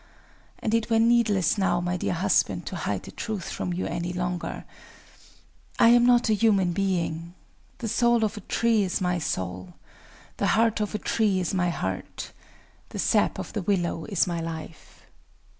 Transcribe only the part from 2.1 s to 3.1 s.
husband, to hide